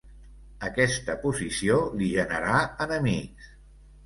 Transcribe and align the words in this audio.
Aquesta 0.67 1.15
posició 1.25 1.77
li 2.01 2.09
generà 2.15 2.57
enemics. 2.89 3.53